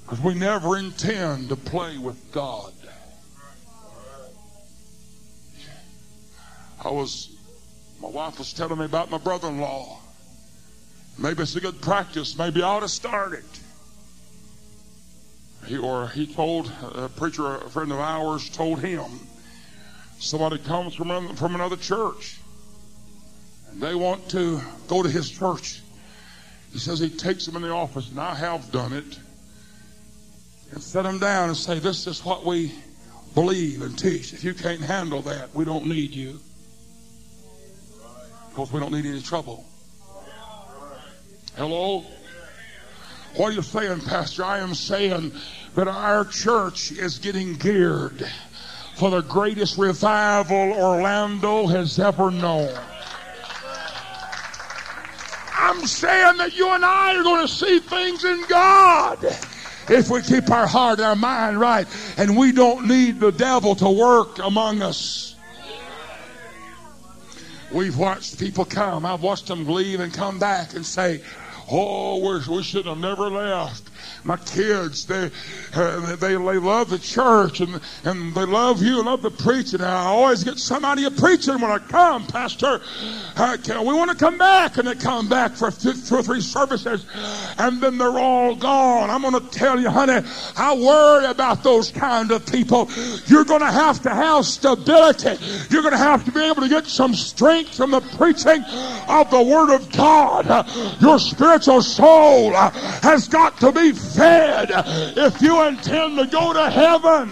[0.02, 2.73] Because we never intend to play with God.
[6.84, 7.30] I was,
[8.00, 9.98] my wife was telling me about my brother in law.
[11.18, 12.36] Maybe it's a good practice.
[12.36, 13.44] Maybe I ought to start it.
[15.66, 19.04] He, or he told a preacher, a friend of ours, told him
[20.18, 22.38] somebody comes from, from another church
[23.74, 25.82] and they want to go to his church.
[26.72, 29.18] He says he takes them in the office, and I have done it,
[30.70, 32.72] and set them down and say, This is what we
[33.34, 34.32] believe and teach.
[34.32, 36.38] If you can't handle that, we don't need you.
[38.54, 39.66] Because we don't need any trouble.
[41.56, 42.04] Hello?
[43.34, 44.44] What are you saying, Pastor?
[44.44, 45.32] I am saying
[45.74, 48.24] that our church is getting geared
[48.94, 52.72] for the greatest revival Orlando has ever known.
[55.56, 59.24] I'm saying that you and I are going to see things in God
[59.88, 61.88] if we keep our heart and our mind right
[62.18, 65.33] and we don't need the devil to work among us.
[67.74, 69.04] We've watched people come.
[69.04, 71.20] I've watched them leave and come back and say,
[71.68, 73.90] Oh, we should have never left
[74.24, 75.30] my kids, they,
[75.74, 79.80] uh, they, they love the church and, and they love you, love the preaching.
[79.80, 82.80] I always get somebody preaching when I come, Pastor.
[83.36, 84.78] We want to come back.
[84.78, 87.04] And they come back for two or three services
[87.58, 89.10] and then they're all gone.
[89.10, 92.88] I'm going to tell you, honey, I worry about those kind of people.
[93.26, 95.36] You're going to have to have stability.
[95.70, 98.64] You're going to have to be able to get some strength from the preaching
[99.08, 100.66] of the Word of God.
[101.00, 102.70] Your spiritual soul uh,
[103.02, 104.70] has got to be fed
[105.16, 107.30] if you intend to go to heaven.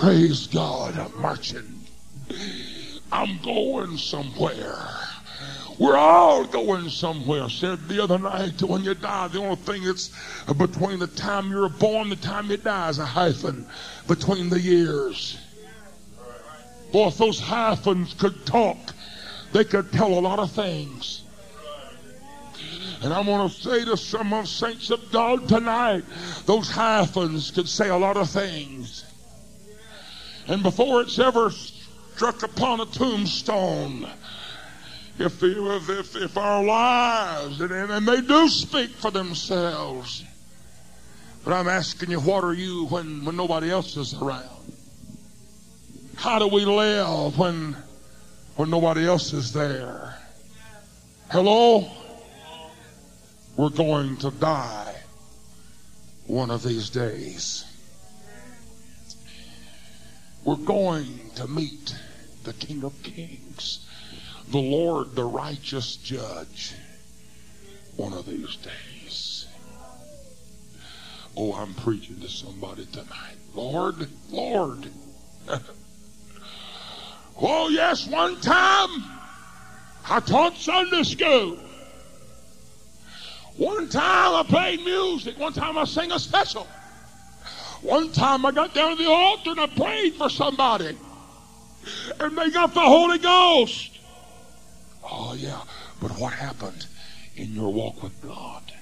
[0.00, 1.80] Praise God, I'm marching.
[3.12, 4.88] I'm going somewhere.
[5.78, 7.48] We're all going somewhere.
[7.48, 10.12] Said the other night, when you die, the only thing that's
[10.58, 13.66] between the time you're born and the time you die is a hyphen
[14.06, 15.38] between the years.
[16.92, 18.76] Boy, if those hyphens could talk,
[19.52, 21.22] they could tell a lot of things.
[23.02, 26.04] And I'm going to say to some of saints of God tonight,
[26.44, 29.04] those hyphens could say a lot of things.
[30.46, 34.06] And before it's ever struck upon a tombstone,
[35.18, 40.24] if, if, if our lives, and, and they do speak for themselves,
[41.44, 44.44] but I'm asking you, what are you when, when nobody else is around?
[46.16, 47.74] How do we live when,
[48.56, 50.18] when nobody else is there?
[51.30, 51.90] Hello?
[53.60, 54.94] We're going to die
[56.26, 57.66] one of these days.
[60.46, 61.94] We're going to meet
[62.44, 63.86] the King of Kings,
[64.48, 66.72] the Lord, the righteous judge,
[67.96, 69.46] one of these days.
[71.36, 73.36] Oh, I'm preaching to somebody tonight.
[73.54, 74.88] Lord, Lord.
[77.38, 79.04] oh, yes, one time
[80.08, 81.58] I taught Sunday school.
[83.56, 85.38] One time I played music.
[85.38, 86.66] One time I sang a special.
[87.82, 90.96] One time I got down to the altar and I prayed for somebody.
[92.18, 93.98] And they got the Holy Ghost.
[95.02, 95.62] Oh, yeah.
[96.00, 96.86] But what happened
[97.36, 98.72] in your walk with God?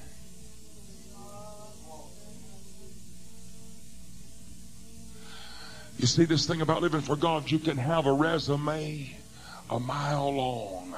[5.99, 9.16] You see, this thing about living for God, you can have a resume
[9.70, 10.95] a mile long.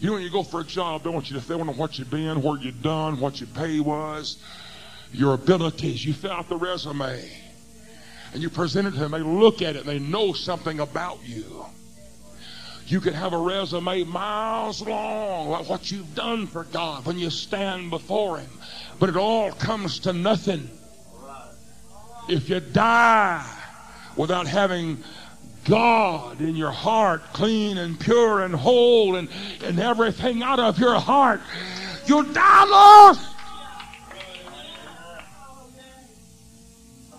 [0.00, 1.98] You know, when you go for a job, they want you to fill in what
[1.98, 4.38] you've been, where you've done, what your pay was,
[5.12, 6.04] your abilities.
[6.04, 7.30] You fill out the resume
[8.32, 9.10] and you present it to them.
[9.10, 11.66] They look at it and they know something about you.
[12.86, 17.28] You could have a resume miles long, like what you've done for God when you
[17.28, 18.50] stand before Him.
[18.98, 20.68] But it all comes to nothing
[22.28, 23.46] if you die
[24.16, 25.04] without having
[25.64, 29.28] God in your heart, clean and pure and whole, and,
[29.62, 31.40] and everything out of your heart,
[32.06, 33.36] you'll die lost.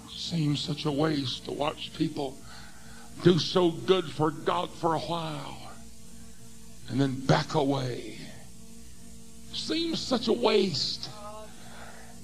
[0.09, 2.37] Seems such a waste to watch people
[3.23, 5.57] do so good for God for a while
[6.89, 8.17] and then back away.
[9.53, 11.09] Seems such a waste.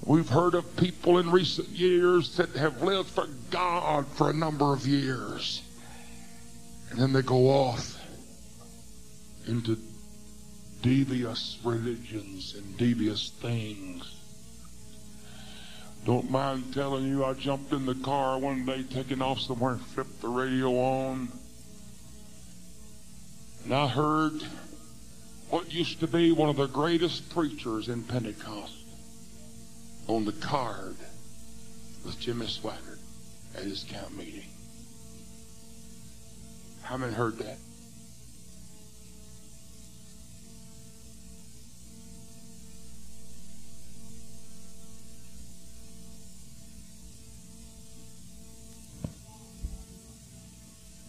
[0.04, 4.72] We've heard of people in recent years that have lived for God for a number
[4.72, 5.62] of years.
[6.90, 7.98] And then they go off
[9.46, 9.78] into
[10.82, 14.14] devious religions and devious things.
[16.04, 19.80] Don't mind telling you, I jumped in the car one day taking off somewhere and
[19.80, 21.28] flipped the radio on.
[23.64, 24.40] And I heard
[25.50, 28.74] what used to be one of the greatest preachers in Pentecost
[30.06, 30.96] on the card
[32.04, 32.98] with Jimmy Swaggart
[33.56, 34.47] at his camp meeting.
[36.96, 37.58] Many heard that?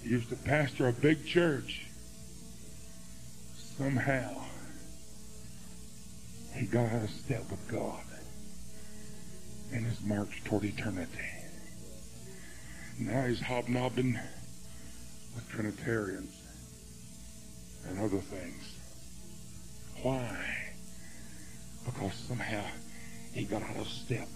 [0.04, 1.86] He used to pastor a big church.
[3.78, 4.44] Somehow,
[6.54, 8.04] he got out of step with God
[9.72, 11.10] in his march toward eternity.
[13.00, 14.20] Now he's hobnobbing
[15.36, 16.36] with Trinitarians
[17.88, 18.76] and other things.
[20.02, 20.38] Why?
[21.86, 22.64] Because somehow
[23.34, 24.28] he got out of step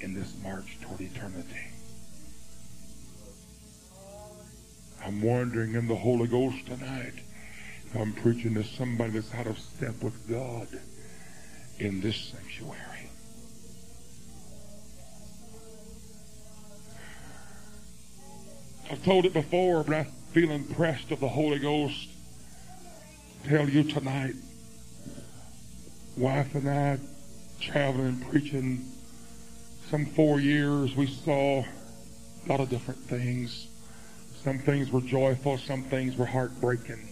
[0.00, 1.68] in this march toward eternity.
[5.04, 7.14] I'm wondering in the Holy Ghost tonight
[7.84, 10.68] if I'm preaching to somebody that's out of step with God
[11.78, 13.10] in this sanctuary.
[18.92, 22.10] I've told it before, but I feel impressed of the Holy Ghost.
[23.48, 24.34] Tell you tonight,
[26.14, 26.98] wife and I
[27.58, 28.84] traveling and preaching
[29.88, 33.66] some four years, we saw a lot of different things.
[34.44, 37.08] Some things were joyful, some things were heartbreaking.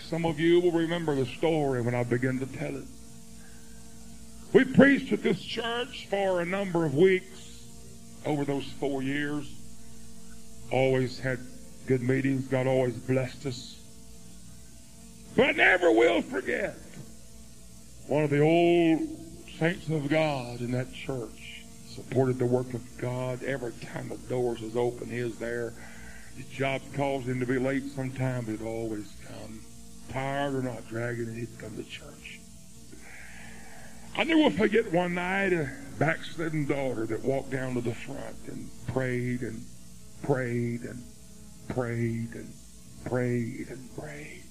[0.00, 2.86] Some of you will remember the story when I begin to tell it.
[4.54, 7.62] We preached at this church for a number of weeks
[8.24, 9.57] over those four years.
[10.70, 11.38] Always had
[11.86, 12.46] good meetings.
[12.46, 13.80] God always blessed us.
[15.36, 16.76] But never will forget
[18.06, 19.00] one of the old
[19.58, 23.42] saints of God in that church supported the work of God.
[23.42, 25.72] Every time the doors was open, he was there.
[26.36, 29.60] His job caused him to be late sometimes, he'd always come.
[30.10, 32.40] Tired or not dragging he'd come to church.
[34.16, 38.36] I never will forget one night a backslidden daughter that walked down to the front
[38.46, 39.64] and prayed and
[40.22, 41.02] prayed and
[41.68, 42.52] prayed and
[43.04, 44.42] prayed and prayed.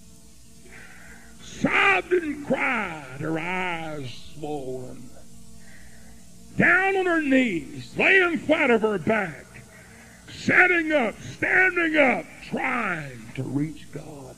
[1.41, 5.09] Sobbed and cried, her eyes swollen.
[6.57, 9.45] Down on her knees, laying flat of her back,
[10.30, 14.36] sitting up, standing up, trying to reach God.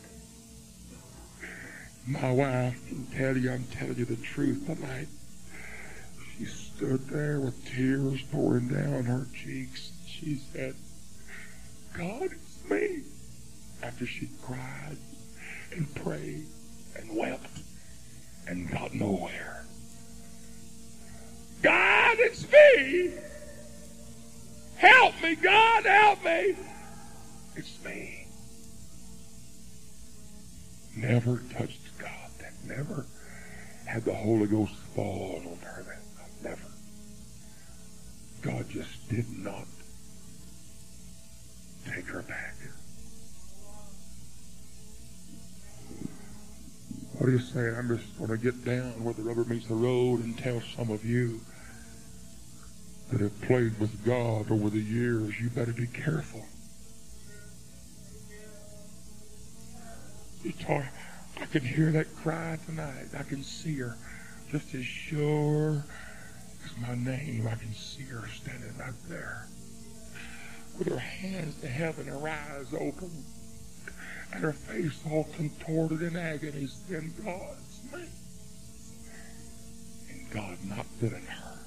[2.07, 5.07] My wife can tell you, I'm telling you the truth tonight.
[6.37, 9.91] She stood there with tears pouring down her cheeks.
[10.07, 10.75] She said,
[11.93, 13.03] God, it's me.
[13.81, 14.97] After she cried
[15.71, 16.45] and prayed
[16.95, 17.59] and wept
[18.47, 19.63] and got nowhere.
[21.61, 23.13] God, it's me.
[24.77, 26.55] Help me, God, help me.
[27.55, 28.27] It's me.
[30.95, 32.09] Never touched God.
[32.39, 33.05] That never
[33.85, 35.83] had the Holy Ghost fall on her.
[35.83, 36.61] That never.
[38.41, 39.65] God just did not
[41.93, 42.55] take her back.
[47.17, 47.75] What are you saying?
[47.77, 50.89] I'm just going to get down where the rubber meets the road and tell some
[50.89, 51.41] of you
[53.11, 56.45] that have played with God over the years, you better be careful.
[60.43, 60.85] You talk,
[61.41, 63.07] I can hear that cry tonight.
[63.17, 63.97] I can see her
[64.51, 65.83] just as sure
[66.63, 67.47] as my name.
[67.51, 69.47] I can see her standing right there.
[70.79, 73.11] With her hands to heaven, her eyes open,
[74.33, 78.05] and her face all contorted in agony, saying, God, it's me.
[80.09, 81.59] And God not filling her.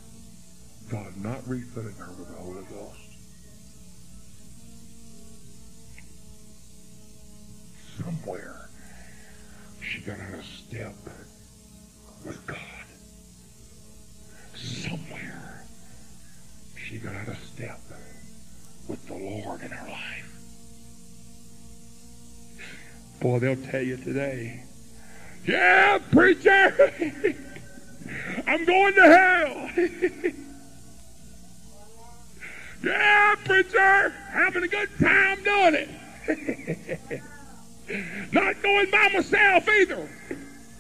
[0.91, 2.99] God not refilling her with the Holy Ghost.
[8.03, 8.71] Somewhere
[9.83, 10.95] she got out of step
[12.25, 12.59] with God.
[14.55, 15.65] Somewhere
[16.77, 17.79] she got out of step
[18.93, 20.35] with the Lord in our life.
[23.21, 24.63] Boy, they'll tell you today,
[25.47, 26.93] yeah, preacher,
[28.47, 29.71] I'm going to hell.
[32.85, 37.23] yeah, preacher, having a good time doing it.
[38.33, 40.07] Not going by myself either.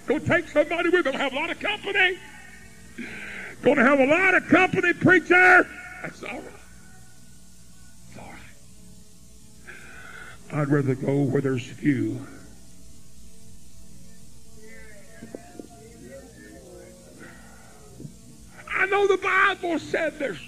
[0.06, 1.12] Go take somebody with me.
[1.12, 2.18] Have a lot of company.
[3.62, 5.66] Going to have a lot of company, preacher.
[6.02, 6.61] That's all right.
[10.52, 12.26] I'd rather go where there's few.
[18.70, 20.40] I know the Bible said there's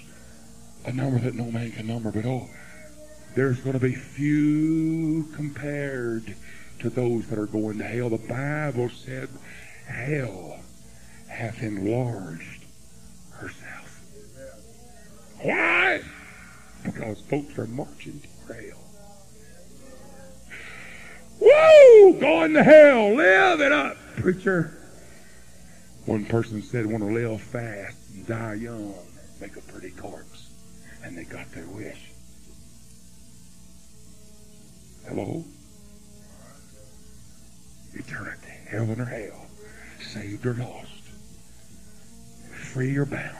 [0.85, 2.47] a number that no man can number, but oh,
[3.33, 6.35] there's going to be few compared
[6.79, 8.09] to those that are going to hell.
[8.09, 9.29] The Bible said
[9.87, 10.59] hell
[11.27, 12.63] hath enlarged
[13.31, 14.01] herself.
[15.41, 16.01] Why?
[16.83, 18.84] Because folks are marching to hell.
[21.55, 22.19] Woo!
[22.19, 23.13] Going to hell.
[23.15, 24.77] Live it up, preacher.
[26.05, 28.93] One person said, want to live fast and die young,
[29.41, 30.49] make a pretty corpse.
[31.03, 32.11] And they got their wish.
[35.07, 35.43] Hello?
[37.93, 39.47] Eternity, heaven or hell,
[40.01, 41.03] saved or lost,
[42.51, 43.37] free or bound.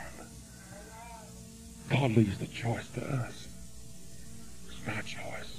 [1.90, 3.48] God leaves the choice to us.
[4.68, 5.55] It's my choice.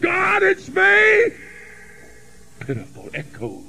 [0.00, 1.32] God, it's me!
[2.60, 3.64] Pitiful, echoed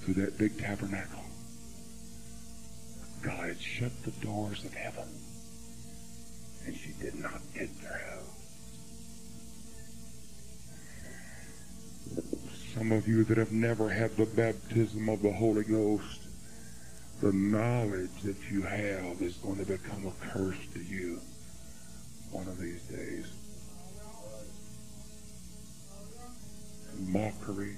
[0.00, 1.22] through that big tabernacle.
[3.22, 5.08] God had shut the doors of heaven,
[6.64, 8.16] and she did not get through.
[12.74, 16.20] Some of you that have never had the baptism of the Holy Ghost,
[17.20, 21.20] the knowledge that you have is going to become a curse to you
[22.30, 23.26] one of these days.
[27.00, 27.76] Mockery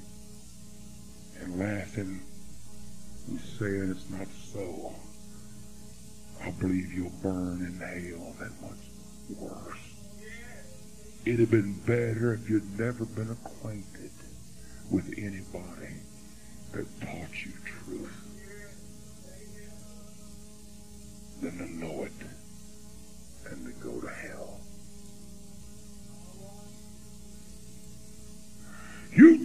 [1.41, 2.21] and laughing
[3.29, 4.95] and saying it's not so.
[6.43, 8.79] I believe you'll burn in hell that much
[9.39, 9.79] worse.
[11.25, 14.11] It'd have been better if you'd never been acquainted
[14.91, 15.95] with anybody
[16.73, 18.29] that taught you truth
[21.43, 22.13] than to know it
[23.51, 24.08] and to go to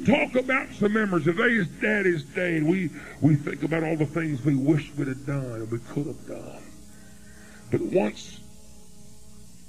[0.06, 1.26] talk about some memories.
[1.26, 2.90] Today is Daddy's Day, we,
[3.22, 6.28] we think about all the things we wish we'd have done and we could have
[6.28, 6.64] done.
[7.72, 8.40] But once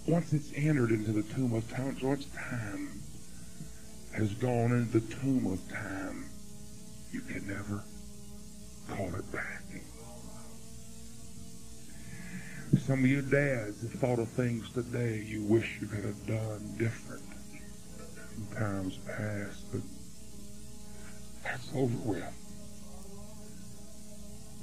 [0.07, 2.91] once it's entered into the tomb of time, once time
[4.15, 6.27] has gone into the tomb of time,
[7.11, 7.83] you can never
[8.91, 9.63] call it back.
[12.81, 16.75] Some of you dads have thought of things today you wish you could have done
[16.77, 17.23] different
[18.37, 19.81] in times past, but
[21.45, 22.25] that's over with.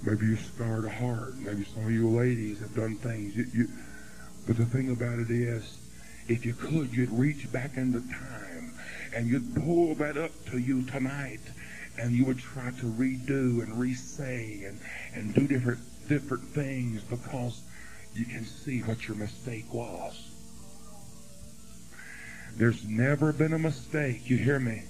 [0.04, 1.36] Maybe you scarred a heart.
[1.38, 3.36] Maybe some of you ladies have done things.
[3.36, 3.68] You, you,
[4.48, 5.78] but the thing about it is,
[6.28, 8.74] if you could, you'd reach back into time
[9.14, 11.42] and you'd pull that up to you tonight
[12.00, 14.80] and you would try to redo and re-say and,
[15.14, 17.62] and do different different things because
[18.16, 20.30] you can see what your mistake was.
[22.58, 24.30] There's never been a mistake.
[24.30, 24.84] You hear me?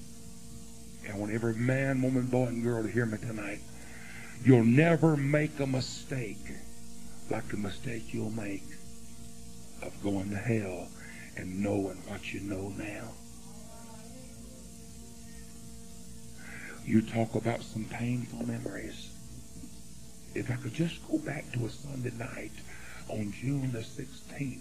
[1.07, 3.59] And want every man, woman, boy, and girl to hear me tonight.
[4.43, 6.45] You'll never make a mistake
[7.29, 8.63] like the mistake you'll make
[9.81, 10.87] of going to hell
[11.37, 13.09] and knowing what you know now.
[16.85, 19.09] You talk about some painful memories.
[20.33, 22.51] If I could just go back to a Sunday night
[23.09, 24.59] on June the 16th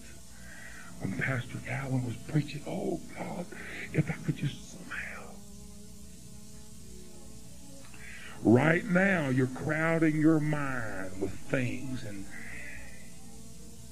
[1.00, 3.46] when Pastor Calvin was preaching, oh God,
[3.92, 5.09] if I could just somehow.
[8.42, 12.24] Right now, you're crowding your mind with things and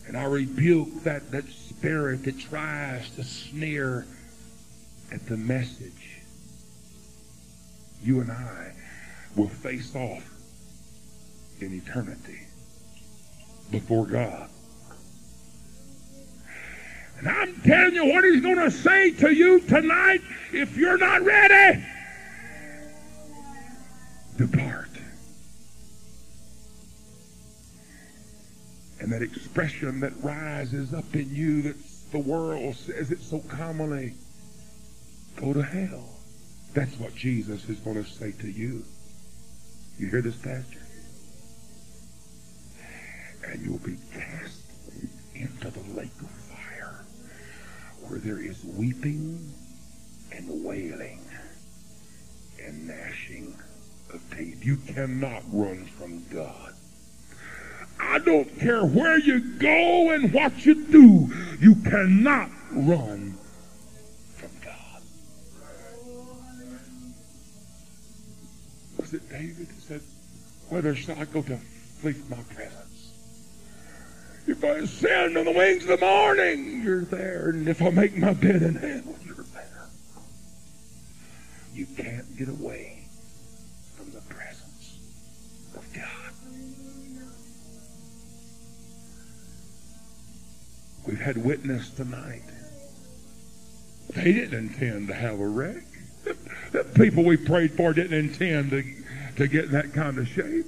[0.09, 4.07] and I rebuke that, that spirit that tries to sneer
[5.13, 6.23] at the message.
[8.03, 8.73] You and I
[9.37, 10.31] will face off
[11.61, 12.41] in eternity
[13.71, 14.49] before God.
[17.19, 20.21] And I'm telling you what he's going to say to you tonight
[20.53, 21.85] if you're not ready.
[24.39, 24.89] Depart.
[29.01, 31.76] And that expression that rises up in you that
[32.12, 34.14] the world says it so commonly,
[35.36, 36.09] go to hell.
[36.72, 38.84] That's what Jesus is going to say to you.
[39.99, 40.78] You hear this, Pastor?
[43.45, 44.62] And you'll be cast
[45.34, 47.05] into the lake of fire
[48.07, 49.53] where there is weeping
[50.32, 51.20] and wailing
[52.64, 53.57] and gnashing
[54.11, 54.65] of teeth.
[54.65, 56.75] You cannot run from God.
[58.01, 63.37] I don't care where you go and what you do, you cannot run
[64.37, 65.03] from God.
[68.99, 70.01] Was it David who said,
[70.69, 72.85] Whether shall I go to flee from my presence?
[74.47, 77.51] If I ascend on the wings of the morning, you're there.
[77.51, 79.89] And if I make my bed in hell, you're there.
[81.75, 82.98] You can't get away
[91.09, 92.43] We've had witness tonight.
[94.11, 95.83] They didn't intend to have a wreck.
[96.71, 98.85] The people we prayed for didn't intend to,
[99.37, 100.67] to get in that kind of shape.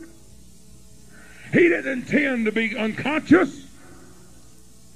[1.52, 3.66] He didn't intend to be unconscious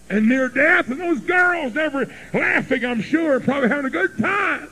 [0.08, 4.68] and near death, and those girls never laughing, I'm sure, probably having a good time.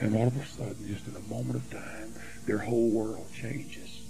[0.00, 2.12] And all of a sudden, just in a moment of time,
[2.46, 4.02] their whole world changes.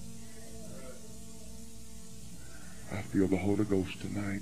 [2.93, 4.41] I feel the Holy Ghost tonight.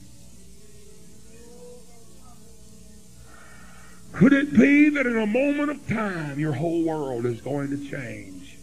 [4.16, 7.90] Could it be that in a moment of time your whole world is going to
[7.90, 8.56] change?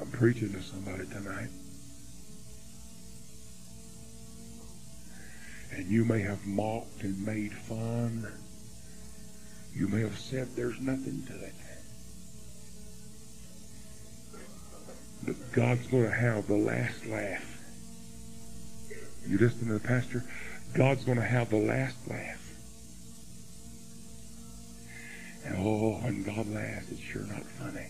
[0.00, 1.48] I'm preaching to somebody tonight.
[5.72, 8.24] And you may have mocked and made fun.
[9.74, 11.54] You may have said there's nothing to it.
[15.24, 17.60] But God's going to have the last laugh.
[19.26, 20.22] You listen to the pastor?
[20.74, 22.42] God's going to have the last laugh.
[25.44, 27.86] And oh, when God laughs, it's sure not funny.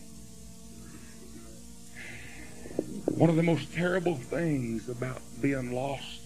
[3.16, 6.20] One of the most terrible things about being lost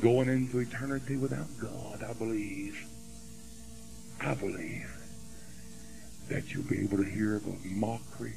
[0.00, 2.86] going into eternity without God, I believe,
[4.20, 4.88] I believe
[6.28, 8.34] that you'll be able to hear the mockery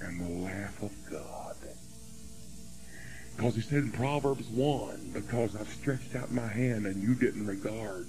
[0.00, 1.41] and the laugh of God.
[3.36, 7.46] Because he said in Proverbs 1, because I've stretched out my hand and you didn't
[7.46, 8.06] regard.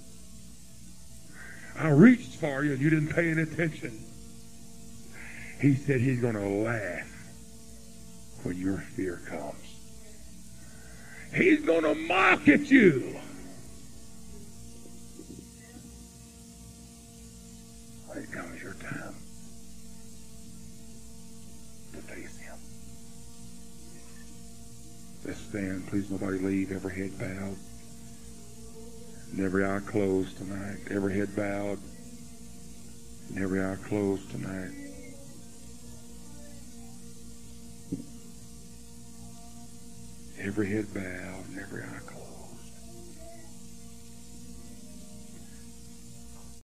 [1.77, 3.99] I reached for you and you didn't pay any attention.
[5.59, 7.09] He said he's going to laugh
[8.43, 9.55] when your fear comes.
[11.33, 13.19] He's going to mock at you.
[25.53, 25.87] Stand.
[25.87, 26.71] Please, nobody leave.
[26.71, 27.55] Every head bowed.
[29.31, 30.79] And every eye closed tonight.
[30.89, 31.77] Every head bowed.
[33.29, 34.71] And every eye closed tonight.
[40.39, 42.12] Every head bowed and every eye closed.